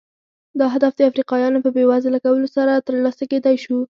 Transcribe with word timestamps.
دا 0.59 0.65
هدف 0.73 0.93
د 0.97 1.01
افریقایانو 1.09 1.63
په 1.65 1.69
بېوزله 1.75 2.19
کولو 2.25 2.47
سره 2.57 2.83
ترلاسه 2.87 3.23
کېدای 3.31 3.57
شو. 3.63 3.77